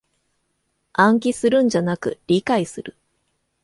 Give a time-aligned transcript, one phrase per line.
[0.93, 2.97] 暗記するんじゃなく理解する